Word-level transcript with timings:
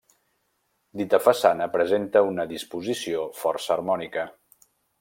Dita 1.01 1.19
façana 1.25 1.67
presenta 1.75 2.25
una 2.29 2.45
disposició 2.53 3.27
força 3.43 3.75
harmònica. 3.77 4.25